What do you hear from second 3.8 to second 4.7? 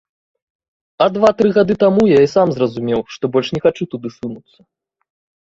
туды сунуцца.